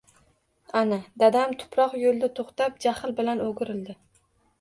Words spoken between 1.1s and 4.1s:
dadam tuproq yo‘lda to‘xtab, jahl bilan o‘girildi.